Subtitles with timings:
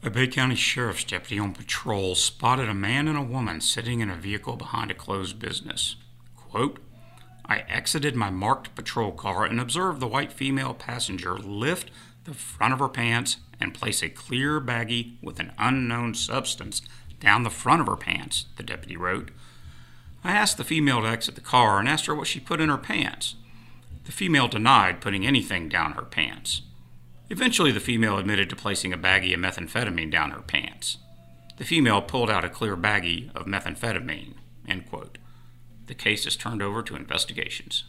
[0.00, 4.08] A Bay County Sheriff's deputy on patrol spotted a man and a woman sitting in
[4.08, 5.96] a vehicle behind a closed business.
[6.36, 6.78] Quote,
[7.44, 11.90] I exited my marked patrol car and observed the white female passenger lift
[12.24, 16.80] the front of her pants and place a clear baggie with an unknown substance
[17.18, 19.30] down the front of her pants, the deputy wrote.
[20.22, 22.68] I asked the female to exit the car and asked her what she put in
[22.68, 23.34] her pants.
[24.04, 26.62] The female denied putting anything down her pants.
[27.30, 30.98] Eventually, the female admitted to placing a baggie of methamphetamine down her pants.
[31.58, 34.34] The female pulled out a clear baggie of methamphetamine.
[35.86, 37.84] The case is turned over to investigations.